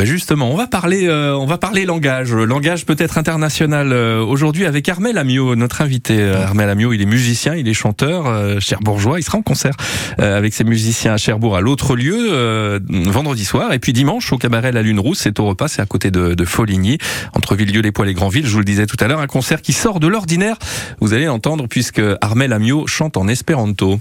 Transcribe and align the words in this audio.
Bah 0.00 0.06
justement, 0.06 0.50
on 0.50 0.56
va 0.56 0.66
parler, 0.66 1.08
euh, 1.08 1.36
on 1.36 1.44
va 1.44 1.58
parler 1.58 1.84
langage, 1.84 2.32
langage 2.32 2.86
peut-être 2.86 3.18
international 3.18 3.92
euh, 3.92 4.24
aujourd'hui 4.24 4.64
avec 4.64 4.88
Armel 4.88 5.18
Amiot, 5.18 5.56
notre 5.56 5.82
invité. 5.82 6.18
Euh, 6.18 6.42
Armel 6.42 6.70
Amiot, 6.70 6.94
il 6.94 7.02
est 7.02 7.04
musicien, 7.04 7.54
il 7.54 7.68
est 7.68 7.74
chanteur, 7.74 8.62
cherbourgeois. 8.62 9.20
Il 9.20 9.24
sera 9.24 9.36
en 9.36 9.42
concert 9.42 9.74
avec 10.16 10.54
ses 10.54 10.64
musiciens 10.64 11.12
à 11.12 11.16
Cherbourg 11.18 11.54
à 11.54 11.60
l'autre 11.60 11.96
lieu 11.96 12.80
vendredi 12.88 13.44
soir 13.44 13.74
et 13.74 13.78
puis 13.78 13.92
dimanche 13.92 14.32
au 14.32 14.38
cabaret 14.38 14.72
La 14.72 14.80
Lune 14.80 15.00
Rousse. 15.00 15.18
C'est 15.18 15.38
au 15.38 15.44
repas, 15.44 15.68
c'est 15.68 15.82
à 15.82 15.86
côté 15.86 16.10
de, 16.10 16.32
de 16.32 16.44
Foligny, 16.46 16.96
entre 17.34 17.54
Villedieu-les-Poils 17.54 18.08
et 18.08 18.14
Grandville. 18.14 18.46
Je 18.46 18.52
vous 18.52 18.60
le 18.60 18.64
disais 18.64 18.86
tout 18.86 18.96
à 19.00 19.06
l'heure, 19.06 19.20
un 19.20 19.26
concert 19.26 19.60
qui 19.60 19.74
sort 19.74 20.00
de 20.00 20.06
l'ordinaire. 20.06 20.56
Vous 21.02 21.12
allez 21.12 21.26
l'entendre 21.26 21.66
puisque 21.68 22.00
Armel 22.22 22.54
Amiot 22.54 22.86
chante 22.86 23.18
en 23.18 23.28
espéranto. 23.28 24.00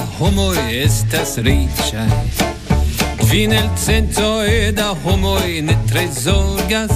Da 0.00 0.06
homoi 0.18 0.78
estas 0.80 1.34
riĉaj. 1.44 2.08
Kvin 3.20 3.52
el 3.52 3.66
centoi 3.76 4.70
da 4.72 4.94
homoi 5.04 5.60
ne 5.66 5.76
tre 5.90 6.06
zorgas, 6.14 6.94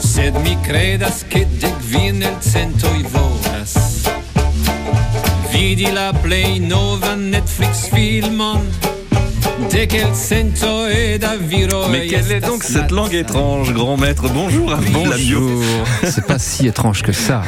sed 0.00 0.38
mi 0.44 0.54
credas 0.64 1.20
ke 1.28 1.44
de 1.60 1.68
kvin 1.82 2.22
el 2.22 2.38
volas. 3.12 3.74
Vidi 5.52 5.90
la 5.92 6.08
plej 6.22 6.62
Netflix-filmon, 7.34 8.64
mais 11.90 12.06
quelle 12.06 12.30
est 12.30 12.40
donc 12.40 12.62
cette 12.62 12.90
langue 12.90 13.14
étrange, 13.14 13.72
grand 13.72 13.96
maître? 13.96 14.28
Bonjour, 14.32 14.76
Bonjour. 14.92 15.62
C'est 16.04 16.26
pas 16.26 16.38
si 16.38 16.66
étrange 16.66 17.02
que 17.02 17.12
ça. 17.12 17.42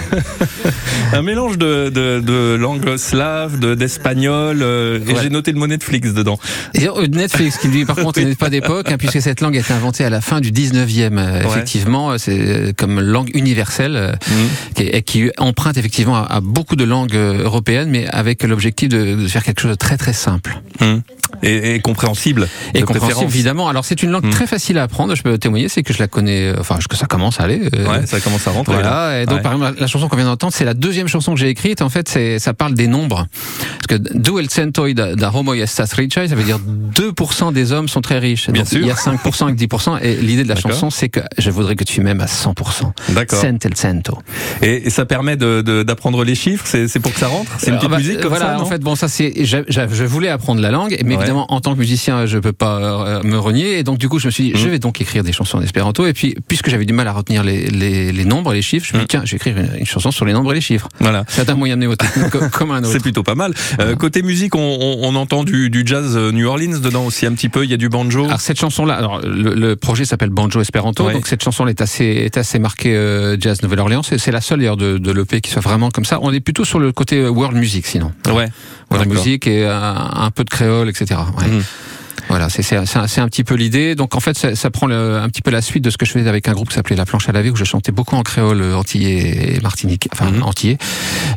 Un 1.13 1.23
mélange 1.23 1.59
de, 1.59 1.89
de, 1.89 2.21
de 2.21 2.55
langue 2.55 2.97
slave, 2.97 3.59
d'espagnol, 3.77 4.61
euh, 4.63 5.01
et 5.07 5.15
j'ai 5.23 5.31
noté 5.31 5.53
le 5.53 5.59
mot 5.59 5.67
Netflix 5.67 6.13
dedans. 6.13 6.39
Et 6.75 6.89
euh, 6.89 7.07
Netflix, 7.07 7.59
qui 7.59 7.69
lui, 7.69 7.85
par 7.85 7.97
contre, 7.97 8.21
n'est 8.21 8.35
pas 8.35 8.51
d'époque, 8.51 8.91
hein, 8.91 8.97
puisque 8.99 9.21
cette 9.21 9.41
langue 9.41 9.57
a 9.57 9.61
été 9.61 9.73
inventée 9.73 10.05
à 10.05 10.11
la 10.11 10.21
fin 10.21 10.41
du 10.41 10.53
19e. 10.53 11.19
Euh, 11.19 11.43
effectivement, 11.43 12.19
c'est 12.19 12.75
comme 12.77 13.01
langue 13.01 13.31
universelle, 13.35 14.19
mmh. 14.27 14.33
qui, 14.75 15.03
qui, 15.03 15.31
emprunte 15.39 15.77
effectivement 15.77 16.17
à, 16.17 16.41
beaucoup 16.41 16.77
de 16.77 16.85
langues 16.85 17.15
européennes, 17.15 17.91
mais 17.91 18.07
avec 18.09 18.43
l'objectif 18.43 18.89
de, 18.89 19.27
faire 19.27 19.43
quelque 19.43 19.61
chose 19.61 19.73
de 19.73 19.77
très 19.77 19.97
très 19.97 20.13
simple. 20.13 20.61
Mmh. 20.81 20.97
Et, 21.43 21.75
et 21.75 21.81
compréhensible. 22.01 22.49
Et 22.75 22.83
compréhensible, 22.83 23.31
évidemment. 23.31 23.69
Alors 23.69 23.85
c'est 23.85 24.03
une 24.03 24.11
langue 24.11 24.27
hmm. 24.27 24.31
très 24.31 24.47
facile 24.47 24.79
à 24.79 24.85
apprendre. 24.85 25.15
Je 25.15 25.23
peux 25.23 25.39
témoigner, 25.39 25.69
c'est 25.69 25.83
que 25.83 25.93
je 25.93 25.99
la 25.99 26.09
connais. 26.09 26.53
Enfin, 26.59 26.79
que 26.89 26.97
ça 26.97 27.07
commence 27.07 27.41
à 27.41 27.45
aller. 27.45 27.61
Euh, 27.75 27.87
ouais, 27.87 28.07
ça 28.07 28.21
commence 28.21 28.47
à 28.47 28.51
rentrer. 28.51 28.75
Voilà. 28.75 29.23
Et 29.23 29.27
donc, 29.27 29.43
par 29.43 29.53
exemple, 29.53 29.77
la 29.79 29.87
chanson 29.87 30.09
qu'on 30.09 30.17
vient 30.17 30.27
d'entendre, 30.27 30.53
c'est 30.53 30.65
la 30.65 30.75
deuxième 30.75 31.09
chanson 31.09 31.35
que 31.35 31.41
j'ai 31.41 31.49
écrite. 31.49 31.83
En 31.83 31.89
fait, 31.89 32.09
c'est 32.09 32.39
ça 32.39 32.53
parle 32.53 32.75
des 32.75 32.89
nombres. 32.89 33.27
Parce 33.79 34.01
que 34.01 34.19
duel 34.19 34.51
centoi 34.51 34.93
da 34.95 35.31
homo 35.33 35.55
estas 35.55 35.87
ça 35.87 36.35
veut 36.35 36.43
dire 36.43 36.59
2% 36.95 37.53
des 37.53 37.73
hommes 37.73 37.89
sont 37.89 38.01
très 38.01 38.19
riches. 38.19 38.51
Bien 38.51 38.65
sûr. 38.65 38.81
Il 38.81 38.87
y 38.87 38.91
a 38.91 38.95
5% 38.95 39.51
et 39.51 39.55
10%. 39.55 40.03
Et 40.03 40.17
l'idée 40.17 40.45
de 40.45 40.49
la 40.49 40.57
chanson, 40.57 40.91
c'est 40.91 41.09
que 41.09 41.21
je 41.39 41.51
voudrais 41.51 41.77
que 41.77 41.85
tu 41.85 42.01
m'aimes 42.01 42.21
à 42.21 42.27
100%. 42.27 42.93
D'accord. 43.11 43.41
Cent 43.41 43.65
el 43.65 43.77
cento. 43.77 44.19
Et, 44.63 44.91
ça 44.91 45.05
permet 45.05 45.37
d'apprendre 45.37 46.21
de, 46.21 46.25
les 46.25 46.35
chiffres? 46.35 46.65
C'est 46.67 47.01
pour 47.01 47.13
que 47.13 47.19
ça 47.19 47.29
rentre? 47.29 47.51
C'est 47.59 47.71
une 47.71 47.77
petite 47.77 47.89
euh, 47.89 47.93
bah, 47.93 47.99
musique 47.99 48.21
comme 48.21 48.31
voilà, 48.31 48.57
ça. 48.57 48.61
en 48.61 48.67
fait, 48.67 48.81
bon, 48.81 48.95
ça 48.95 49.09
c'est. 49.09 49.45
Je, 49.45 49.59
je, 49.69 50.05
voulais 50.05 50.29
apprendre 50.29 50.61
la 50.61 50.71
langue, 50.71 50.97
mais 51.05 51.15
évidemment, 51.15 51.53
en 51.53 51.61
tant 51.61 51.75
que 51.75 51.79
musicien, 51.79 51.90
je 51.97 52.39
peux 52.39 52.53
pas 52.53 52.79
euh, 52.79 53.23
me 53.23 53.39
renier. 53.39 53.79
Et 53.79 53.83
donc, 53.83 53.99
du 53.99 54.09
coup, 54.09 54.19
je 54.19 54.27
me 54.27 54.31
suis 54.31 54.45
dit, 54.45 54.53
je 54.55 54.67
mm. 54.67 54.71
vais 54.71 54.79
donc 54.79 55.01
écrire 55.01 55.23
des 55.23 55.33
chansons 55.33 55.59
en 55.59 55.63
espéranto. 55.63 56.07
Et 56.07 56.13
puis, 56.13 56.35
puisque 56.49 56.71
j'avais 56.71 56.85
du 56.85 56.93
mal 56.93 57.09
à 57.09 57.13
retenir 57.13 57.43
les, 57.43 57.67
les, 57.67 58.13
les 58.13 58.25
nombres, 58.25 58.53
les 58.53 58.63
chiffres, 58.63 58.87
je 58.87 58.95
me 58.95 59.01
suis 59.01 59.07
dit, 59.07 59.17
mm. 59.17 59.21
tiens, 59.21 59.23
je 59.25 59.31
vais 59.33 59.37
écrire 59.37 59.57
une, 59.59 59.87
chanson 59.87 60.11
sur 60.11 60.25
les 60.25 60.33
nombres 60.33 60.53
et 60.53 60.55
les 60.55 60.61
chiffres. 60.61 60.89
Voilà. 61.01 61.25
C'est 61.29 61.49
un 61.49 61.55
moyen 61.55 61.77
mnémotechnique 61.77 62.31
comme 62.53 62.71
un 62.71 62.79
autre. 62.79 62.93
C'est 62.93 63.01
plutôt 63.01 63.23
pas 63.23 63.35
mal. 63.35 63.55
Euh, 63.81 63.97
côté 63.97 64.23
musique, 64.23 64.55
on, 64.55 64.99
on, 65.03 65.15
entend 65.15 65.45
du, 65.45 65.71
du, 65.71 65.83
jazz 65.85 66.17
euh, 66.17 66.33
New 66.33 66.47
Orleans 66.47 66.79
dedans 66.79 67.05
aussi 67.05 67.27
un 67.27 67.33
petit 67.33 67.49
peu. 67.49 67.65
Il 67.65 67.71
y 67.71 67.75
a 67.75 67.77
du 67.77 67.89
banjo. 67.89 68.25
Alors, 68.25 68.41
cette 68.41 68.61
chanson-là, 68.61 68.95
alors, 68.95 69.21
le, 69.23 69.75
projet 69.77 70.05
s'appelle 70.05 70.31
Banjo 70.31 70.61
Espéranto. 70.61 71.11
Donc, 71.11 71.27
cette 71.27 71.43
chanson 71.43 71.67
est 71.67 71.81
assez, 71.81 72.05
est 72.05 72.37
assez 72.37 72.59
marquée 72.59 72.95
euh, 72.95 73.37
jazz 73.39 73.63
Nouvelle-Orléans. 73.63 74.03
C'est 74.03 74.31
la 74.31 74.41
seule 74.41 74.61
d'ailleurs 74.61 74.77
de, 74.77 74.99
de 74.99 75.13
l'EP 75.13 75.41
qui 75.41 75.51
soit 75.51 75.63
vraiment 75.63 75.91
comme 75.91 76.05
ça. 76.05 76.19
On 76.23 76.33
est 76.33 76.41
plutôt 76.41 76.65
sur 76.65 76.79
le 76.79 76.93
côté 76.93 77.27
world 77.27 77.57
music 77.57 77.87
sinon. 77.87 78.13
Ouais. 78.27 78.49
World 78.91 79.11
music 79.11 79.47
et 79.47 79.67
un, 79.67 80.31
peu 80.35 80.45
de 80.45 80.51
créole, 80.51 80.89
etc. 80.89 81.21
Ouais. 81.39 81.47
Mm. 81.47 81.63
Voilà, 82.29 82.49
c'est 82.49 82.77
un, 82.77 83.29
petit 83.29 83.45
peu 83.45 83.55
l'idée. 83.55 83.95
Donc 83.95 84.15
en 84.15 84.21
fait, 84.21 84.37
ça, 84.37 84.55
ça 84.55 84.71
prend 84.71 84.87
le, 84.87 85.17
un 85.17 85.29
petit 85.29 85.43
peu 85.43 85.51
la 85.51 85.63
suite 85.63 85.85
de 85.85 85.91
ce 85.91 85.97
que 85.97 86.07
je 86.07 86.13
faisais 86.13 86.29
avec 86.29 86.49
un 86.49 86.53
groupe 86.53 86.69
qui 86.69 86.75
s'appelait 86.75 86.97
La 86.97 87.07
Planche 87.07 87.29
à 87.29 87.33
laver, 87.33 87.51
où 87.51 87.57
je 87.57 87.65
chantais 87.65 87.93
beaucoup 87.93 88.17
en 88.17 88.23
créole 88.23 88.61
euh, 88.61 88.77
antillais 88.77 89.57
et 89.57 89.61
martinique, 89.61 90.09
enfin 90.13 90.31
mm 90.31 90.43
antillais. 90.43 90.79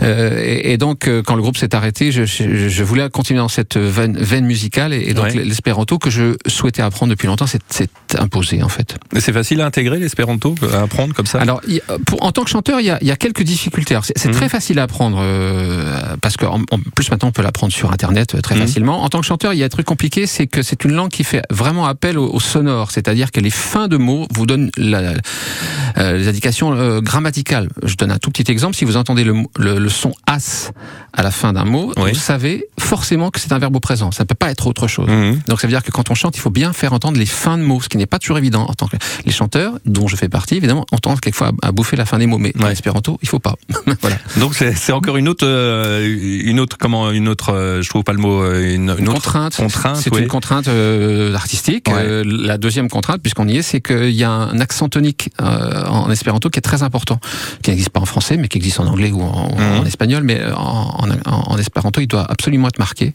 Euh, 0.02 0.42
et, 0.44 0.74
et, 0.74 0.78
donc 0.78 1.08
euh, 1.08 1.22
quand 1.24 1.36
le 1.36 1.42
groupe 1.42 1.58
s'est 1.58 1.76
arrêté, 1.76 2.12
je, 2.12 2.26
je, 2.26 2.70
je, 2.70 2.84
voulais 2.84 3.10
continuer 3.10 3.40
dans 3.40 3.48
cette 3.48 3.78
veine, 3.78 4.18
veine 4.18 4.46
musicale, 4.46 4.94
et, 4.94 5.14
donc 5.14 5.34
l'espéranto 5.34 5.98
que 5.98 6.10
je 6.10 6.36
souhaitais 6.48 6.82
apprendre 6.82 7.12
depuis 7.12 7.28
longtemps, 7.28 7.46
c'est 7.48 7.90
imposé 8.18 8.64
en 8.64 8.70
fait. 8.70 8.98
C'est 9.20 9.34
facile 9.34 9.62
à 9.62 9.66
intégrer 9.66 10.00
l'espéranto, 10.00 10.56
à 10.72 10.82
apprendre 10.82 11.14
comme 11.14 11.26
ça? 11.26 11.40
Alors, 11.40 11.62
pour, 12.06 12.24
en 12.24 12.32
tant 12.32 12.44
que 12.44 12.50
chanteur, 12.50 12.80
il 12.80 12.86
y 12.86 13.06
y 13.06 13.12
a 13.12 13.16
quelques 13.16 13.44
difficultés. 13.44 13.98
C'est 14.16 14.32
très 14.32 14.46
mhm. 14.46 14.50
facile 14.50 14.80
à 14.80 14.84
apprendre 14.84 15.20
euh, 15.22 16.16
parce 16.22 16.38
qu'en 16.38 16.62
en 16.72 16.80
plus 16.96 17.10
maintenant 17.10 17.30
on 17.30 17.32
peut 17.32 17.42
l'apprendre 17.42 17.74
sur 17.74 17.92
Internet 17.92 18.42
très 18.42 18.56
mhm. 18.56 18.62
facilement. 18.62 19.04
En 19.04 19.10
tant 19.10 19.20
que 19.20 19.26
chanteur, 19.26 19.54
il 19.54 19.60
y 19.60 19.64
a 19.64 19.66
un 19.66 19.70
truc 19.70 19.86
compliqué, 19.86 20.28
c'est 20.28 20.48
que 20.48 20.62
c'est 20.62 20.73
une 20.84 20.94
langue 20.94 21.12
qui 21.12 21.24
fait 21.24 21.44
vraiment 21.50 21.86
appel 21.86 22.18
au, 22.18 22.40
sonore, 22.40 22.92
c'est-à-dire 22.92 23.32
que 23.32 23.40
les 23.40 23.50
fins 23.50 23.88
de 23.88 23.98
mots 23.98 24.28
vous 24.34 24.46
donnent 24.46 24.70
la, 24.78 25.14
euh, 25.98 26.18
les 26.18 26.28
indications 26.28 26.74
euh, 26.74 27.02
grammaticales. 27.02 27.70
Je 27.84 27.96
donne 27.96 28.12
un 28.12 28.18
tout 28.18 28.32
petit 28.32 28.52
exemple. 28.52 28.76
Si 28.76 28.86
vous 28.86 28.98
entendez 28.98 29.24
le, 29.24 29.44
le, 29.58 29.90
son 29.90 30.14
as 30.26 30.72
à 31.14 31.22
la 31.22 31.32
fin 31.32 31.54
d'un 31.54 31.66
mot, 31.66 31.94
vous 31.96 32.16
savez 32.16 32.66
forcément 32.80 33.30
que 33.30 33.40
c'est 33.40 33.52
un 33.52 33.60
verbe 33.60 33.76
au 33.76 33.80
présent. 33.80 34.12
Ça 34.12 34.24
ne 34.24 34.28
peut 34.28 34.36
pas 34.36 34.50
être 34.50 34.68
autre 34.68 34.88
chose. 34.88 35.08
Mhm. 35.08 35.42
Donc 35.48 35.62
ça 35.62 35.68
veut 35.68 35.74
dire 35.74 35.84
que 35.84 35.92
quand 35.92 36.10
on 36.10 36.16
chante, 36.16 36.36
il 36.36 36.40
faut 36.40 36.50
bien 36.50 36.74
faire 36.74 36.94
entendre 36.94 37.18
les 37.18 37.26
fins 37.26 37.58
de 37.58 37.64
mots, 37.64 37.82
ce 37.82 37.90
qui 37.90 37.98
n'est 37.98 38.06
pas 38.06 38.20
toujours 38.20 38.38
évident. 38.38 38.66
En 38.68 38.74
tant 38.74 38.88
que 38.88 38.98
les 39.26 39.32
chanteurs, 39.32 39.74
dont 39.86 40.08
je 40.08 40.16
fais 40.16 40.30
partie, 40.30 40.56
évidemment, 40.56 40.86
entendent 40.92 41.20
quelquefois 41.20 41.52
à, 41.62 41.72
bouffer 41.72 41.96
la 41.96 42.06
fin 42.06 42.18
des 42.18 42.28
mots, 42.28 42.38
mais 42.38 42.54
en 42.60 42.68
espéranto, 42.68 43.20
il 43.22 43.28
faut 43.28 43.40
pas. 43.40 43.56
voilà. 44.02 44.18
Donc 44.38 44.56
c'est 44.56 44.92
encore 44.92 45.18
une 45.18 45.28
autre, 45.28 45.46
euh, 45.46 46.42
une 46.44 46.60
autre, 46.60 46.78
comment, 46.80 47.12
une 47.12 47.28
autre, 47.28 47.80
je 47.82 47.90
trouve 47.90 48.04
pas 48.04 48.14
le 48.14 48.20
mot, 48.20 48.44
une, 48.54 48.96
une, 48.98 49.10
autre 49.10 49.14
contrainte. 49.14 49.56
contrainte 49.56 49.98
c'est 49.98 50.16
une 50.18 50.28
contrainte 50.28 50.63
euh, 50.68 51.34
artistique. 51.36 51.90
Euh, 51.90 52.24
la 52.26 52.58
deuxième 52.58 52.90
contrainte, 52.90 53.22
puisqu'on 53.22 53.48
y 53.48 53.58
est, 53.58 53.62
c'est 53.62 53.82
qu'il 53.82 54.12
y 54.12 54.24
a 54.24 54.30
un 54.30 54.60
accent 54.60 54.90
tonique 54.90 55.30
euh, 55.42 55.86
en 55.86 56.10
espéranto 56.12 56.50
qui 56.50 56.60
est 56.60 56.62
très 56.62 56.84
important, 56.84 57.20
qui 57.62 57.70
n'existe 57.70 57.90
pas 57.90 58.00
en 58.00 58.06
français, 58.06 58.38
mais 58.38 58.48
qui 58.48 58.58
existe 58.58 58.80
en 58.80 58.88
anglais 58.88 59.12
ou 59.12 59.22
en, 59.22 59.56
mhm. 59.56 59.86
espagnol, 59.86 60.24
mais 60.24 60.42
en, 60.56 61.08
en, 61.26 61.58
espéranto, 61.58 62.02
il 62.02 62.08
doit 62.08 62.26
absolument 62.30 62.68
être 62.68 62.80
marqué. 62.80 63.14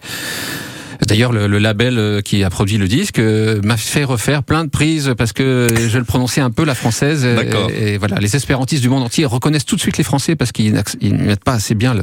D'ailleurs, 1.06 1.32
le, 1.32 1.46
label 1.58 1.98
euh, 1.98 2.20
qui 2.20 2.44
a 2.44 2.50
produit 2.50 2.78
le 2.78 2.88
disque 2.88 3.18
euh, 3.18 3.60
m'a 3.62 3.76
fait 3.76 4.04
refaire 4.04 4.42
plein 4.42 4.64
de 4.64 4.70
prises 4.70 5.14
parce 5.16 5.32
que 5.32 5.68
je 5.88 5.98
le 5.98 6.04
prononçais 6.04 6.40
un 6.40 6.50
peu 6.50 6.64
la 6.64 6.74
française. 6.74 7.24
Et, 7.24 7.94
et, 7.94 7.98
voilà, 7.98 8.16
les 8.18 8.36
espérantistes 8.36 8.82
du 8.82 8.88
monde 8.88 9.02
entier 9.02 9.24
reconnaissent 9.24 9.64
tout 9.64 9.76
de 9.76 9.80
suite 9.80 9.96
les 9.96 10.04
Français 10.04 10.36
parce 10.36 10.52
qu'ils 10.52 10.72
ne 10.72 11.24
mettent 11.24 11.44
pas 11.44 11.54
assez 11.54 11.74
bien 11.74 11.94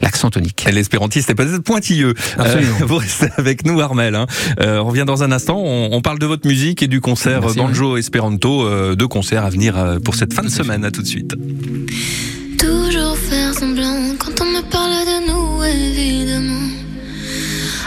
l'accent 0.00 0.30
tonique. 0.30 0.66
L'espérantiste 0.72 1.30
est 1.30 1.34
peut-être 1.34 1.62
pointilleux. 1.62 2.14
Absolument. 2.38 2.76
Euh, 2.80 2.84
vous 2.86 2.96
restez 2.96 3.28
avec 3.36 3.64
nous, 3.64 3.80
Armel. 3.80 4.14
Hein. 4.14 4.26
Euh, 4.60 4.78
on 4.78 4.86
revient 4.86 5.04
dans 5.06 5.22
un 5.22 5.32
instant. 5.32 5.58
On, 5.58 5.90
on, 5.92 6.00
parle 6.00 6.18
de 6.18 6.26
votre 6.26 6.46
musique 6.46 6.82
et 6.82 6.88
du 6.88 7.00
concert 7.00 7.40
Merci, 7.40 7.58
Banjo 7.58 7.96
Esperanto, 7.96 8.66
euh, 8.66 8.94
deux 8.94 9.08
concerts 9.08 9.44
à 9.44 9.50
venir 9.50 9.98
pour 10.04 10.14
cette 10.14 10.32
fin 10.32 10.42
de 10.42 10.48
semaine. 10.48 10.84
À 10.84 10.90
tout 10.90 11.02
de 11.02 11.06
suite. 11.06 11.34
Toujours 12.58 13.16
faire 13.16 13.54
semblant 13.54 14.14
quand 14.18 14.40
on 14.40 14.44
me 14.44 14.62
parle 14.70 14.90
de 15.06 15.30
nous, 15.30 15.64
évidemment 15.64 16.63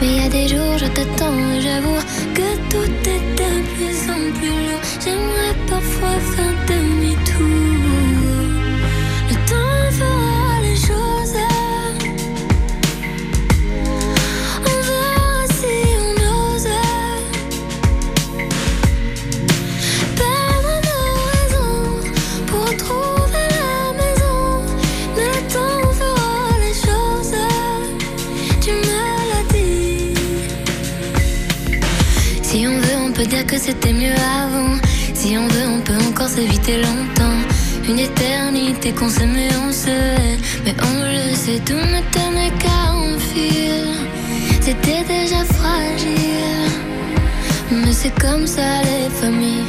Mais 0.00 0.08
il 0.08 0.16
y 0.22 0.24
a 0.24 0.28
des 0.28 0.48
jours, 0.48 0.78
je 0.78 0.86
t'attends 0.86 1.36
et 1.54 1.60
j'avoue 1.60 2.00
que 2.34 2.48
tout 2.70 2.90
est 3.14 3.24
de 3.40 3.50
plus 3.74 3.98
en 4.10 4.22
plus 4.38 4.48
lourd. 4.48 4.80
J'aimerais 5.04 5.54
parfois 5.68 6.18
faire 6.32 6.54
demi-tour. 6.68 7.44
Le 9.28 9.36
temps 9.50 9.90
fera 9.98 10.29
que 33.50 33.58
c'était 33.58 33.92
mieux 33.92 34.14
avant. 34.44 34.76
Si 35.12 35.36
on 35.36 35.48
veut, 35.48 35.68
on 35.76 35.80
peut 35.80 36.00
encore 36.08 36.28
s'éviter 36.28 36.76
longtemps. 36.76 37.40
Une 37.88 37.98
éternité 37.98 38.92
qu'on 38.92 39.08
s'aime 39.08 39.36
et 39.36 39.50
on 39.66 39.72
se 39.72 39.88
hait. 39.88 40.38
Mais 40.64 40.74
on 40.90 40.94
le 41.02 41.34
sait, 41.34 41.60
tout 41.66 41.84
ne 41.94 42.00
tenait 42.16 42.52
qu'à 42.62 42.80
un 42.92 43.18
fil. 43.18 43.88
C'était 44.60 45.02
déjà 45.02 45.42
fragile. 45.56 46.70
Mais 47.72 47.92
c'est 47.92 48.16
comme 48.20 48.46
ça 48.46 48.82
les 48.82 49.10
familles. 49.20 49.66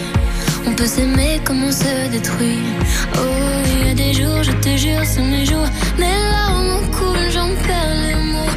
On 0.68 0.74
peut 0.74 0.86
s'aimer 0.86 1.42
comme 1.44 1.63
on 1.63 1.72
se 1.72 1.94
détruit. 2.12 2.66
Oh, 3.16 3.19
il 3.74 3.88
y 3.88 3.92
a 3.92 3.94
des 3.95 4.13
jours, 4.13 4.44
je 4.44 4.51
te 4.51 4.78
jure, 4.78 5.04
c'est 5.04 5.24
mes 5.24 5.45
jours. 5.45 5.69
Mes 5.98 6.18
larmes 6.33 6.86
coulent, 6.92 7.31
j'en 7.33 7.50
perds 7.66 7.98
les 8.07 8.24
mots. 8.31 8.56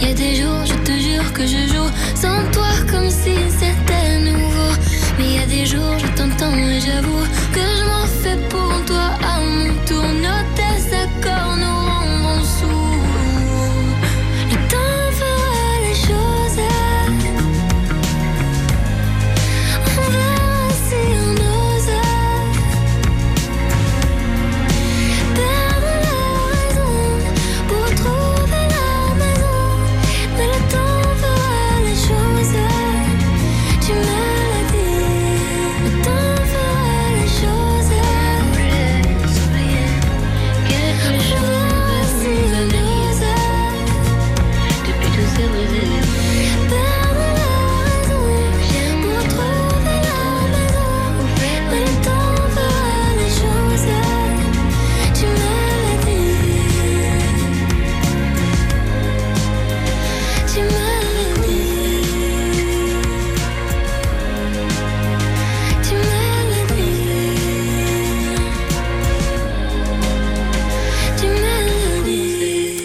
Il 0.00 0.08
y 0.08 0.10
a 0.12 0.14
des 0.14 0.36
jours, 0.40 0.64
je 0.64 0.74
te 0.86 0.92
jure 0.92 1.32
que 1.32 1.44
je 1.44 1.62
joue 1.72 1.90
sans 2.14 2.38
toi 2.52 2.59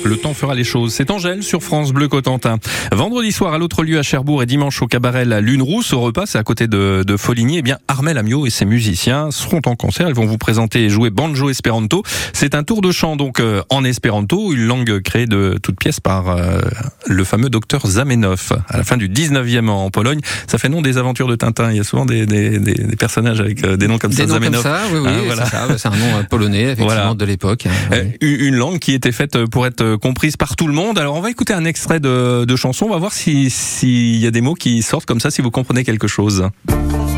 Le 0.06 0.18
temps 0.18 0.34
fera 0.36 0.54
les 0.54 0.64
choses. 0.64 0.94
C'est 0.94 1.10
Angèle 1.10 1.42
sur 1.42 1.64
France 1.64 1.92
Bleu 1.92 2.08
Cotentin. 2.08 2.58
Vendredi 2.92 3.32
soir 3.32 3.54
à 3.54 3.58
l'autre 3.58 3.84
lieu 3.84 3.98
à 3.98 4.04
Cherbourg 4.04 4.44
et 4.44 4.46
dimanche 4.46 4.82
au 4.84 4.88
cabaret 4.88 5.26
La 5.26 5.42
Lune 5.42 5.64
Rousse 5.64 5.94
au 5.94 6.00
repas, 6.02 6.26
c'est 6.28 6.38
à 6.38 6.44
côté 6.44 6.68
de, 6.68 7.04
de 7.06 7.18
Foligny. 7.18 7.58
Eh 7.58 7.62
bien, 7.64 7.80
Armel 7.88 8.18
Amiot 8.20 8.46
et 8.46 8.52
ses 8.52 8.66
musiciens 8.66 9.32
seront 9.32 9.62
en 9.66 9.76
concert. 9.76 10.08
Ils 10.08 10.14
vont 10.14 10.28
vous 10.28 10.38
présenter 10.38 10.84
et 10.86 10.90
jouer 10.90 11.10
banjo 11.10 11.50
espéranto. 11.50 12.04
C'est 12.34 12.54
un 12.54 12.64
tour 12.64 12.82
de 12.82 12.92
chant 12.92 13.16
donc 13.16 13.40
euh, 13.40 13.64
en 13.70 13.84
espéranto, 13.84 14.54
une 14.54 14.66
langue 14.68 15.00
créée 15.02 15.26
de 15.26 15.58
toutes 15.62 15.80
pièces 15.80 16.00
par 16.00 16.30
euh, 16.30 16.60
le 17.08 17.24
fameux 17.24 17.50
docteur 17.50 17.86
Zamenhof 17.88 18.52
à 18.70 18.78
la 18.78 18.84
fin 18.84 18.98
du 18.98 19.10
19e 19.10 19.70
en 19.70 19.90
Pologne. 19.90 20.20
Ça 20.48 20.60
fait 20.60 20.70
nom 20.70 20.84
des 20.84 20.98
aventures 21.00 21.28
de 21.28 21.36
Tintin. 21.36 21.72
Il 21.72 21.78
y 21.78 21.80
a 21.80 21.84
souvent 21.84 22.06
des, 22.06 22.28
des, 22.28 22.60
des, 22.60 22.74
des 22.76 22.96
personnages 22.96 23.40
avec 23.42 23.64
euh, 23.64 23.76
des 23.76 23.88
noms 23.88 23.98
comme 23.98 24.12
Des 24.12 24.28
ça. 24.28 24.40
noms 24.40 24.52
comme 24.52 24.62
ça, 24.62 24.82
oui, 24.94 25.00
oui, 25.02 25.10
Hein, 25.10 25.22
voilà. 25.26 25.78
c'est 25.78 25.88
un 25.88 25.92
nom 25.92 26.18
euh, 26.20 26.24
polonais, 26.30 26.62
effectivement, 26.64 26.86
Voilà. 26.94 27.14
de 27.16 27.26
l'époque. 27.26 27.66
hein, 27.66 27.72
Euh, 27.92 28.04
oui. 28.22 28.36
Une 28.46 28.56
langue 28.56 28.78
qui 28.80 28.94
était 28.94 29.12
faite 29.12 29.46
pour 29.46 29.66
être 29.66 29.95
comprise 29.98 30.38
par 30.38 30.56
tout 30.56 30.68
le 30.68 30.74
monde. 30.74 30.98
Alors 31.00 31.16
on 31.16 31.22
va 31.22 31.30
écouter 31.30 31.54
un 31.54 31.66
extrait 31.66 32.00
de, 32.00 32.46
de 32.46 32.56
chanson. 32.56 32.86
On 32.86 32.90
va 32.92 32.98
voir 32.98 33.14
si- 33.14 33.50
s'il 33.50 34.18
y 34.18 34.28
a 34.28 34.32
des 34.32 34.42
mots 34.42 34.54
qui 34.56 34.82
sortent 34.82 35.06
comme 35.06 35.20
ça, 35.20 35.32
si 35.32 35.42
vous 35.42 35.52
comprenez 35.52 35.84
quelque 35.84 36.08
chose. 36.08 36.50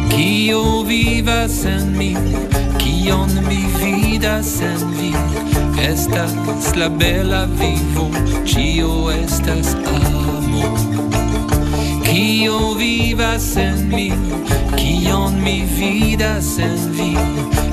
Kio 0.10 0.84
viva 0.84 1.48
sen 1.48 1.92
mi, 1.96 2.16
kion 2.80 3.28
mi 3.48 3.66
vidas 3.80 4.46
sen 4.46 4.78
vi. 5.00 5.14
Estas 5.80 6.32
la 6.76 6.90
bella 6.90 7.46
vivo, 7.46 8.10
cio 8.46 9.12
estas 9.12 9.76
amo. 9.86 10.76
Kio 12.04 12.74
viva 12.76 13.38
sen 13.38 13.88
mi, 13.90 14.12
kion 14.76 15.40
mi 15.44 15.64
vidas 15.78 16.56
sen 16.56 16.78
vi. 16.94 17.16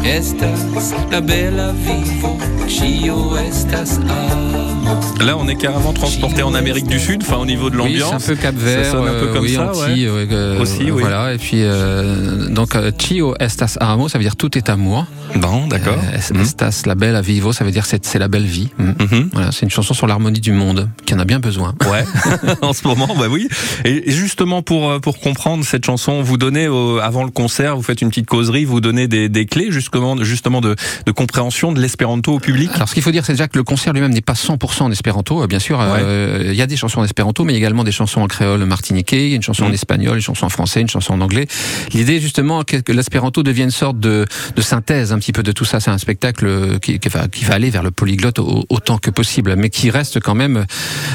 Estas 0.04 0.92
la 1.10 1.20
bella 1.20 1.72
vivo, 1.72 2.36
cio 2.68 3.36
estas 3.38 3.98
amo. 3.98 4.83
Là, 5.20 5.36
on 5.38 5.48
est 5.48 5.56
carrément 5.56 5.92
transporté 5.92 6.42
en 6.42 6.54
Amérique 6.54 6.86
du 6.86 6.98
Sud, 7.00 7.22
enfin 7.22 7.36
au 7.36 7.46
niveau 7.46 7.70
de 7.70 7.76
Oui, 7.78 7.94
c'est 7.94 8.00
l'ambiance. 8.00 8.24
un 8.24 8.26
peu 8.34 8.36
Cap 8.36 8.54
Vert, 8.54 8.84
Ça 8.84 8.90
sonne 8.92 9.08
un 9.08 9.12
peu 9.12 9.26
euh, 9.28 9.32
comme 9.32 9.42
oui, 9.44 9.54
ça, 9.54 9.70
Antilles, 9.70 10.08
ouais, 10.08 10.28
euh, 10.30 10.60
Aussi, 10.60 10.90
oui. 10.90 11.00
Voilà, 11.02 11.32
et 11.34 11.38
puis 11.38 11.58
euh, 11.62 12.48
donc 12.48 12.76
Chio 12.98 13.34
estas 13.40 13.76
amo, 13.80 14.08
ça 14.08 14.18
veut 14.18 14.24
dire 14.24 14.36
tout 14.36 14.56
est 14.58 14.68
amour. 14.68 15.06
Bon, 15.36 15.66
d'accord. 15.66 15.94
Euh, 15.96 16.18
Mhm. 16.34 16.40
Estas 16.42 16.82
la 16.86 16.94
belle 16.94 17.20
vivo, 17.22 17.52
ça 17.52 17.64
veut 17.64 17.70
dire 17.70 17.84
c'est 17.86 18.18
la 18.18 18.28
belle 18.28 18.44
vie. 18.44 18.70
Mm. 18.78 18.84
Mhm. 19.00 19.30
Voilà, 19.32 19.52
c'est 19.52 19.62
une 19.62 19.70
chanson 19.70 19.94
sur 19.94 20.06
l'harmonie 20.06 20.40
du 20.40 20.52
monde, 20.52 20.88
qui 21.06 21.14
en 21.14 21.18
a 21.18 21.24
bien 21.24 21.38
besoin. 21.40 21.74
Ouais, 21.90 22.04
en 22.62 22.72
ce 22.72 22.86
moment, 22.86 23.08
bah 23.18 23.26
oui. 23.30 23.48
Et 23.84 24.10
justement 24.10 24.62
pour 24.62 25.00
pour 25.00 25.18
comprendre 25.20 25.64
cette 25.64 25.84
chanson, 25.84 26.22
vous 26.22 26.36
donnez 26.36 26.66
avant 27.02 27.24
le 27.24 27.30
concert, 27.30 27.76
vous 27.76 27.82
faites 27.82 28.00
une 28.02 28.08
petite 28.10 28.26
causerie, 28.26 28.64
vous 28.64 28.80
donnez 28.80 29.08
des, 29.08 29.28
des 29.28 29.46
clés 29.46 29.70
justement 29.70 30.16
justement 30.22 30.60
de, 30.60 30.76
de 31.06 31.12
compréhension 31.12 31.72
de 31.72 31.80
l'espéranto 31.80 32.34
au 32.34 32.38
public. 32.40 32.70
Alors, 32.74 32.88
ce 32.88 32.94
qu'il 32.94 33.02
faut 33.02 33.10
dire, 33.10 33.24
c'est 33.24 33.32
déjà 33.32 33.48
que 33.48 33.58
le 33.58 33.64
concert 33.64 33.92
lui-même 33.92 34.12
n'est 34.12 34.20
pas 34.20 34.34
100% 34.34 34.83
en 34.84 34.90
espéranto. 34.92 35.42
Euh, 35.42 35.46
Bien 35.46 35.58
sûr, 35.58 35.78
euh, 35.80 36.48
il 36.50 36.54
y 36.54 36.62
a 36.62 36.66
des 36.66 36.76
chansons 36.76 37.00
en 37.00 37.04
espéranto, 37.04 37.44
mais 37.44 37.54
également 37.54 37.84
des 37.84 37.92
chansons 37.92 38.20
en 38.22 38.26
créole 38.26 38.64
martiniquais, 38.64 39.24
il 39.26 39.28
y 39.30 39.32
a 39.32 39.36
une 39.36 39.42
chanson 39.42 39.64
en 39.64 39.68
Mm. 39.70 39.74
espagnol, 39.74 40.16
une 40.16 40.22
chanson 40.22 40.46
en 40.46 40.50
français, 40.50 40.80
une 40.80 40.88
chanson 40.88 41.14
en 41.14 41.20
anglais. 41.20 41.46
L'idée, 41.92 42.20
justement, 42.20 42.62
que 42.64 42.76
que 42.76 42.92
l'espéranto 42.92 43.42
devienne 43.42 43.66
une 43.68 43.70
sorte 43.70 43.98
de, 43.98 44.26
de 44.56 44.62
synthèse 44.62 45.12
un 45.12 45.18
petit 45.18 45.32
peu 45.32 45.42
de 45.42 45.52
tout 45.52 45.64
ça. 45.64 45.80
C'est 45.80 45.90
un 45.90 45.98
spectacle 45.98 46.78
qui, 46.80 46.98
qui, 46.98 47.08
va, 47.08 47.28
qui 47.28 47.44
va 47.44 47.54
aller 47.54 47.70
vers 47.70 47.82
le 47.82 47.90
polyglotte 47.90 48.38
au- 48.38 48.64
autant 48.68 48.98
que 48.98 49.10
possible, 49.10 49.54
mais 49.56 49.70
qui 49.70 49.90
reste 49.90 50.20
quand 50.20 50.34
même 50.34 50.66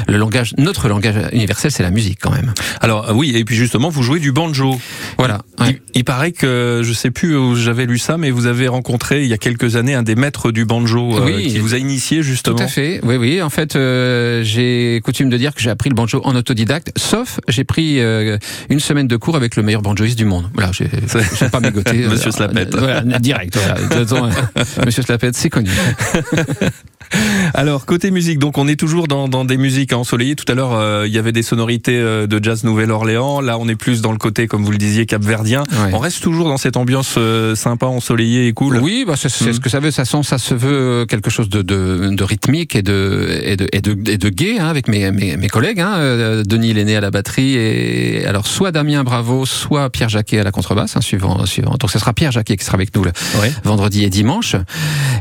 le 0.08 0.16
langage, 0.16 0.54
notre 0.58 0.88
langage 0.88 1.14
universel, 1.32 1.70
c'est 1.70 1.82
la 1.82 1.90
musique 1.90 2.18
quand 2.20 2.30
même. 2.32 2.52
Alors 2.80 3.10
euh, 3.10 3.12
oui, 3.12 3.32
et 3.36 3.44
puis 3.44 3.56
justement, 3.56 3.88
vous 3.88 4.02
jouez 4.02 4.20
du 4.20 4.32
banjo. 4.32 4.78
Voilà. 5.18 5.42
Ouais. 5.60 5.80
Il, 5.94 6.04
paraît 6.04 6.32
que 6.32 6.80
je 6.82 6.92
sais 6.92 7.10
plus 7.10 7.36
où 7.36 7.54
j'avais 7.56 7.84
lu 7.86 7.98
ça, 7.98 8.16
mais 8.16 8.30
vous 8.30 8.46
avez 8.46 8.66
rencontré 8.68 9.22
il 9.22 9.28
y 9.28 9.32
a 9.34 9.38
quelques 9.38 9.76
années 9.76 9.94
un 9.94 10.02
des 10.02 10.14
maîtres 10.14 10.50
du 10.50 10.64
banjo 10.64 11.18
euh, 11.18 11.40
qui 11.40 11.58
vous 11.58 11.74
a 11.74 11.78
initié 11.78 12.22
justement. 12.22 12.56
Tout 12.56 12.62
à 12.64 12.68
fait, 12.68 13.00
oui, 13.04 13.16
oui. 13.16 13.42
En 13.42 13.50
fait, 13.50 13.59
euh, 13.76 14.42
j'ai 14.42 15.00
coutume 15.04 15.28
de 15.30 15.36
dire 15.36 15.54
que 15.54 15.60
j'ai 15.60 15.70
appris 15.70 15.90
le 15.90 15.94
banjo 15.94 16.20
en 16.24 16.34
autodidacte, 16.34 16.92
sauf 16.96 17.40
j'ai 17.48 17.64
pris 17.64 18.00
euh, 18.00 18.38
une 18.68 18.80
semaine 18.80 19.06
de 19.06 19.16
cours 19.16 19.36
avec 19.36 19.56
le 19.56 19.62
meilleur 19.62 19.82
banjoiste 19.82 20.16
du 20.16 20.24
monde. 20.24 20.50
Voilà, 20.54 20.70
j'ai 20.72 20.88
pas 21.52 21.60
mégoté. 21.60 22.06
Monsieur 22.08 22.30
Slapette. 22.30 22.74
Voilà, 22.76 23.02
direct. 23.18 23.56
Voilà. 23.56 24.28
Euh, 24.56 24.64
Monsieur 24.84 25.02
Slapette, 25.02 25.36
c'est 25.36 25.50
connu. 25.50 25.70
Alors 27.54 27.86
côté 27.86 28.10
musique, 28.10 28.38
donc 28.38 28.58
on 28.58 28.68
est 28.68 28.78
toujours 28.78 29.08
dans, 29.08 29.28
dans 29.28 29.44
des 29.44 29.56
musiques 29.56 29.92
ensoleillées. 29.92 30.36
Tout 30.36 30.50
à 30.50 30.54
l'heure, 30.54 30.72
euh, 30.74 31.04
il 31.06 31.12
y 31.12 31.18
avait 31.18 31.32
des 31.32 31.42
sonorités 31.42 31.96
euh, 31.98 32.26
de 32.26 32.42
jazz 32.42 32.62
Nouvelle-Orléans. 32.64 33.40
Là, 33.40 33.58
on 33.58 33.68
est 33.68 33.74
plus 33.74 34.00
dans 34.00 34.12
le 34.12 34.18
côté, 34.18 34.46
comme 34.46 34.64
vous 34.64 34.70
le 34.70 34.78
disiez, 34.78 35.06
capverdien. 35.06 35.64
Ouais. 35.72 35.90
On 35.92 35.98
reste 35.98 36.22
toujours 36.22 36.48
dans 36.48 36.56
cette 36.56 36.76
ambiance 36.76 37.14
euh, 37.18 37.54
sympa, 37.56 37.86
ensoleillée 37.86 38.46
et 38.46 38.52
cool. 38.52 38.76
Oui, 38.78 39.04
bah, 39.06 39.14
c'est 39.16 39.28
ce 39.28 39.58
que 39.60 39.68
ça 39.68 39.80
veut. 39.80 39.90
Ça, 39.90 40.04
sent, 40.04 40.22
ça 40.22 40.38
se 40.38 40.54
veut 40.54 41.06
quelque 41.08 41.30
chose 41.30 41.48
de, 41.48 41.62
de, 41.62 42.10
de 42.14 42.24
rythmique 42.24 42.76
et 42.76 42.82
de, 42.82 43.40
et 43.42 43.56
de, 43.56 43.68
et 43.72 43.80
de, 43.80 44.10
et 44.10 44.18
de 44.18 44.28
gai 44.28 44.58
hein, 44.60 44.66
avec 44.68 44.86
mes, 44.88 45.10
mes, 45.10 45.36
mes 45.36 45.48
collègues. 45.48 45.80
Hein, 45.80 45.94
Euh, 45.98 46.42
Denis 46.44 46.72
Lenné 46.74 46.96
à 46.96 47.00
la 47.00 47.10
batterie 47.10 47.54
et 47.56 48.24
alors 48.26 48.46
soit 48.46 48.72
Damien 48.72 49.02
Bravo, 49.04 49.46
soit 49.46 49.90
Pierre 49.90 50.08
Jacquet 50.08 50.38
à 50.38 50.44
la 50.44 50.52
contrebasse, 50.52 50.96
hein, 50.96 51.00
suivant, 51.00 51.44
suivant. 51.46 51.74
Donc 51.78 51.90
ce 51.90 51.98
sera 51.98 52.12
Pierre 52.12 52.32
Jacquet 52.32 52.56
qui 52.56 52.64
sera 52.64 52.76
avec 52.76 52.94
nous 52.94 53.00
Ouais. 53.02 53.52
vendredi 53.64 54.04
et 54.04 54.10
dimanche. 54.10 54.54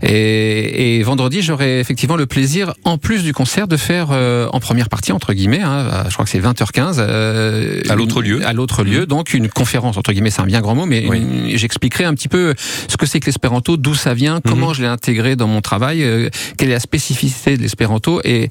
Et, 0.04 0.98
et 1.00 1.04
vendredi, 1.04 1.42
j'aurai 1.42 1.80
effectivement 1.80 2.16
le 2.16 2.26
plaisir, 2.26 2.74
en 2.84 2.98
plus 2.98 3.24
du 3.24 3.34
concert, 3.34 3.68
de 3.68 3.78
faire 3.78 4.08
euh, 4.12 4.48
en 4.54 4.60
première 4.60 4.90
partie 4.90 5.12
entre 5.12 5.34
guillemets. 5.34 5.62
Hein, 5.62 6.06
je 6.08 6.14
crois 6.14 6.26
que 6.26 6.32
c'est 6.32 6.40
20h15 6.40 6.96
euh, 7.00 7.82
À 7.90 7.96
l'autre 7.96 8.22
lieu. 8.22 8.46
À 8.46 8.54
l'autre 8.54 8.84
lieu, 8.84 9.06
donc 9.06 9.34
une 9.34 9.50
conférence 9.50 9.98
entre 9.98 10.12
guillemets, 10.14 10.30
c'est 10.30 10.42
un 10.42 10.46
bien 10.46 10.62
grand 10.62 10.76
mot, 10.76 10.86
mais 10.86 11.06
Oui. 11.10 11.54
j'expliquerai 11.56 12.06
un 12.06 12.14
petit 12.14 12.28
peu 12.28 12.54
ce 12.88 12.98
que 12.98 13.06
c'est 13.06 13.20
que 13.20 13.26
l'espéranto, 13.26 13.78
d'où 13.78 13.96
ça 13.96 14.14
vient, 14.14 14.36
Mhm. 14.36 14.42
comment 14.48 14.74
je 14.74 14.82
l'ai 14.82 14.88
intégré 14.88 15.36
dans 15.36 15.48
mon 15.48 15.62
travail, 15.62 16.04
euh, 16.04 16.30
quelle 16.58 16.70
est 16.70 16.74
la 16.74 16.80
spécificité 16.80 17.58
de 17.58 17.62
l'espéranto. 17.62 18.22
Et 18.24 18.50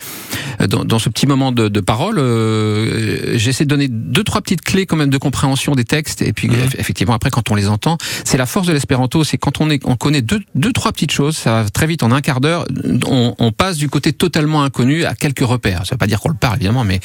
euh, 0.61 0.67
dans, 0.67 0.85
dans 0.85 0.99
ce 0.99 1.09
petit 1.09 1.27
moment 1.27 1.53
de, 1.53 1.69
de 1.69 1.81
parole, 1.81 2.19
euh, 2.19 3.37
j'essaie 3.39 3.65
de 3.65 3.71
donner 3.71 3.89
deux 3.89 4.25
trois 4.25 4.41
petites 4.41 4.63
clés 4.63 4.87
quand 4.87 4.97
même 4.97 5.11
de 5.11 5.19
compréhension 5.19 5.75
des 5.75 5.85
textes. 5.85 6.23
Et 6.23 6.33
puis 6.33 6.49
eff- 6.49 6.75
effectivement 6.79 7.15
après 7.15 7.31
quand 7.31 7.51
on 7.51 7.55
les 7.55 7.69
entend, 7.69 7.99
c'est 8.25 8.39
la 8.39 8.47
force 8.47 8.67
de 8.67 8.73
l'espéranto, 8.73 9.25
c'est 9.25 9.39
quand 9.39 9.61
on 9.61 9.71
est 9.71 9.81
on 9.85 9.97
connaît 9.97 10.23
deux 10.23 10.41
deux 10.55 10.73
trois 10.73 10.93
petites 10.93 11.13
choses, 11.13 11.38
ça 11.39 11.63
va 11.63 11.69
très 11.69 11.87
vite 11.87 12.03
en 12.03 12.13
un 12.13 12.21
quart 12.21 12.41
d'heure, 12.41 12.67
on, 13.07 13.35
on, 13.39 13.53
passe 13.53 13.77
du 13.77 13.89
côté 13.89 14.13
totalement 14.13 14.63
inconnu 14.63 15.05
à 15.05 15.15
quelques 15.15 15.47
repères. 15.47 15.87
Ça 15.87 15.95
veut 15.95 15.99
pas 15.99 16.07
dire 16.07 16.21
qu'on 16.21 16.29
le 16.29 16.35
parle 16.35 16.57
évidemment, 16.57 16.85
mais 16.85 17.01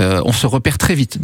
euh, 0.00 0.20
on 0.24 0.32
se 0.32 0.46
repère 0.46 0.78
très 0.78 0.94
vite. 0.94 1.18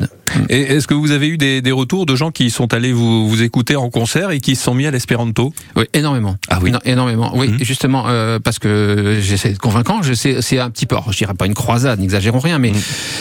Et 0.48 0.60
est-ce 0.60 0.86
que 0.86 0.94
vous 0.94 1.10
avez 1.10 1.28
eu 1.28 1.38
des, 1.38 1.62
des, 1.62 1.72
retours 1.72 2.06
de 2.06 2.14
gens 2.14 2.30
qui 2.30 2.50
sont 2.50 2.72
allés 2.72 2.92
vous, 2.92 3.28
vous 3.28 3.42
écouter 3.42 3.76
en 3.76 3.90
concert 3.90 4.30
et 4.30 4.40
qui 4.40 4.56
se 4.56 4.62
sont 4.62 4.74
mis 4.74 4.86
à 4.86 4.90
l'espéranto? 4.90 5.52
Oui, 5.76 5.84
énormément. 5.94 6.36
Ah 6.48 6.58
oui, 6.62 6.72
énormément. 6.84 7.32
Oui, 7.34 7.48
mmh. 7.48 7.64
justement 7.64 8.04
euh, 8.08 8.38
parce 8.38 8.58
que 8.58 9.18
j'essaie 9.20 9.52
de 9.52 9.58
convaincre. 9.58 9.90
C'est 10.14 10.58
un 10.58 10.70
petit 10.70 10.86
peu, 10.86 10.96
je 11.10 11.16
dirais 11.16 11.34
pas 11.34 11.46
une 11.46 11.54
croisade, 11.54 12.00
n'exagérons 12.00 12.38
rien, 12.38 12.58
mais 12.58 12.70
mmh. 12.70 12.80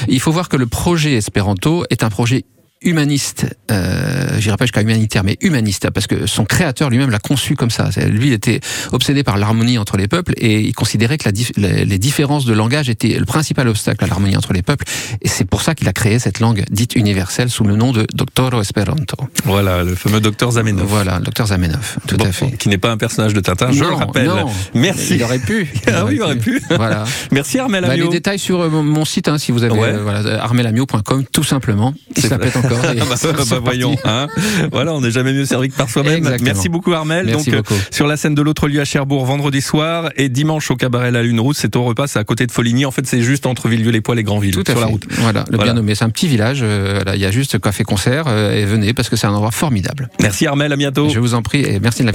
il 0.09 0.19
faut 0.19 0.31
voir 0.31 0.49
que 0.49 0.57
le 0.57 0.67
projet 0.67 1.13
espéranto 1.13 1.85
est 1.89 2.03
un 2.03 2.09
projet 2.09 2.45
humaniste, 2.81 3.45
euh, 3.71 4.39
j'irai 4.39 4.55
pas 4.55 4.65
jusqu'à 4.65 4.81
humanitaire, 4.81 5.23
mais 5.23 5.37
humaniste, 5.41 5.89
parce 5.89 6.07
que 6.07 6.27
son 6.27 6.45
créateur 6.45 6.89
lui-même 6.89 7.09
l'a 7.09 7.19
conçu 7.19 7.55
comme 7.55 7.69
ça. 7.69 7.89
Lui 8.07 8.31
était 8.31 8.61
obsédé 8.93 9.23
par 9.23 9.37
l'harmonie 9.37 9.77
entre 9.77 9.97
les 9.97 10.07
peuples 10.07 10.33
et 10.37 10.61
il 10.61 10.73
considérait 10.73 11.17
que 11.17 11.29
la, 11.57 11.83
les 11.83 11.97
différences 11.99 12.45
de 12.45 12.53
langage 12.53 12.89
étaient 12.89 13.19
le 13.19 13.25
principal 13.25 13.67
obstacle 13.67 14.03
à 14.05 14.07
l'harmonie 14.07 14.37
entre 14.37 14.53
les 14.53 14.61
peuples. 14.61 14.85
Et 15.21 15.27
c'est 15.27 15.43
pour 15.43 15.61
ça 15.61 15.75
qu'il 15.75 15.87
a 15.89 15.93
créé 15.93 16.19
cette 16.19 16.39
langue 16.39 16.63
dite 16.71 16.95
universelle 16.95 17.49
sous 17.49 17.65
le 17.65 17.75
nom 17.75 17.91
de 17.91 18.07
Doctor 18.13 18.61
Esperanto. 18.61 19.17
Voilà, 19.43 19.83
le 19.83 19.95
fameux 19.95 20.21
docteur 20.21 20.51
Zamenhof. 20.51 20.87
Voilà, 20.87 21.19
le 21.19 21.25
docteur 21.25 21.47
Zamenhof, 21.47 21.99
tout 22.07 22.15
bon, 22.15 22.25
à 22.25 22.31
fait. 22.31 22.51
Qui 22.51 22.69
n'est 22.69 22.77
pas 22.77 22.91
un 22.91 22.97
personnage 22.97 23.33
de 23.33 23.41
Tintin, 23.41 23.71
je 23.71 23.83
non, 23.83 23.89
le 23.89 23.95
rappelle. 23.95 24.27
Non, 24.27 24.49
Merci. 24.73 25.15
Il 25.15 25.23
aurait 25.23 25.39
pu. 25.39 25.69
Il 25.85 25.93
ah 25.93 26.05
oui, 26.05 26.15
il 26.15 26.21
aurait 26.21 26.37
pu. 26.37 26.61
Voilà. 26.69 27.03
Merci 27.31 27.59
Armel 27.59 27.83
bah, 27.83 27.91
Amio. 27.91 28.05
les 28.05 28.11
détails 28.11 28.39
sur 28.39 28.69
mon 28.71 29.03
site, 29.03 29.27
hein, 29.27 29.37
si 29.37 29.51
vous 29.51 29.63
avez 29.63 29.77
ouais. 29.77 29.89
euh, 29.89 30.03
voilà, 30.03 30.43
armelamio.com, 30.43 31.25
tout 31.31 31.43
simplement. 31.43 31.93
Il 32.15 32.23
ah 32.71 32.93
bah, 33.09 33.15
bah, 33.49 33.59
voyons, 33.63 33.95
hein. 34.05 34.27
voilà, 34.71 34.93
on 34.93 35.01
n'est 35.01 35.11
jamais 35.11 35.33
mieux 35.33 35.45
servi 35.45 35.69
que 35.69 35.75
par 35.75 35.89
soi-même. 35.89 36.27
Merci 36.41 36.69
beaucoup 36.69 36.93
Armel. 36.93 37.25
Merci 37.27 37.51
Donc 37.51 37.59
beaucoup. 37.63 37.79
sur 37.91 38.07
la 38.07 38.17
scène 38.17 38.35
de 38.35 38.41
l'autre 38.41 38.67
lieu 38.67 38.79
à 38.81 38.85
Cherbourg 38.85 39.25
vendredi 39.25 39.61
soir 39.61 40.09
et 40.17 40.29
dimanche 40.29 40.69
au 40.71 40.75
cabaret 40.75 41.11
La 41.11 41.23
Lune 41.23 41.39
Rouge, 41.39 41.55
c'est 41.59 41.75
au 41.75 41.83
repas, 41.83 42.07
c'est 42.07 42.19
à 42.19 42.23
côté 42.23 42.45
de 42.47 42.51
Foligny. 42.51 42.85
En 42.85 42.91
fait, 42.91 43.05
c'est 43.05 43.21
juste 43.21 43.45
entre 43.45 43.67
Villedieu-les-Poils 43.67 44.19
et 44.19 44.23
Grandville, 44.23 44.53
Tout 44.53 44.61
à 44.61 44.71
sur 44.71 44.75
fait. 44.75 44.79
la 44.81 44.85
route. 44.87 45.05
Voilà, 45.11 45.45
le 45.49 45.55
Voilà. 45.55 45.71
bien 45.71 45.81
nommé. 45.81 45.95
C'est 45.95 46.05
un 46.05 46.09
petit 46.09 46.27
village. 46.27 46.59
euh, 46.61 47.03
là, 47.03 47.15
il 47.15 47.21
y 47.21 47.25
a 47.25 47.31
juste 47.31 47.59
café 47.59 47.83
concert 47.83 48.25
euh, 48.27 48.53
et 48.53 48.65
venez 48.65 48.93
parce 48.93 49.09
que 49.09 49.15
c'est 49.15 49.27
un 49.27 49.31
endroit 49.33 49.51
formidable. 49.51 50.09
Merci 50.21 50.47
Armel, 50.47 50.71
à 50.71 50.75
bientôt. 50.75 51.09
Je 51.09 51.19
vous 51.19 51.33
en 51.33 51.41
prie 51.41 51.61
et 51.61 51.79
merci 51.79 52.01
de 52.01 52.05
la 52.05 52.07